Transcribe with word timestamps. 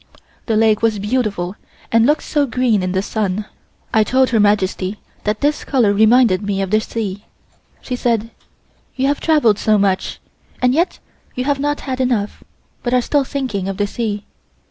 The 0.47 0.55
lake 0.57 0.81
was 0.81 0.97
beautiful 0.97 1.55
and 1.91 2.07
looked 2.07 2.23
so 2.23 2.47
green 2.47 2.81
in 2.81 2.93
the 2.93 3.03
sun. 3.03 3.45
I 3.93 4.03
told 4.03 4.31
Her 4.31 4.39
Majesty 4.39 4.99
that 5.25 5.41
this 5.41 5.63
color 5.63 5.93
reminded 5.93 6.41
me 6.41 6.59
of 6.63 6.71
the 6.71 6.81
sea. 6.81 7.25
She 7.81 7.95
said: 7.95 8.31
"You 8.95 9.05
have 9.05 9.19
travelled 9.19 9.59
so 9.59 9.77
much, 9.77 10.19
and 10.59 10.73
yet 10.73 10.97
you 11.35 11.43
have 11.43 11.59
not 11.59 11.81
had 11.81 12.01
enough, 12.01 12.43
but 12.81 12.95
are 12.95 12.99
still 13.01 13.23
thinking 13.23 13.67
of 13.69 13.77
the 13.77 13.85
sea. 13.85 14.25